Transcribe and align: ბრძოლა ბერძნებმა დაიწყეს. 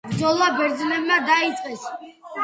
ბრძოლა 0.09 0.45
ბერძნებმა 0.59 1.17
დაიწყეს. 1.27 1.85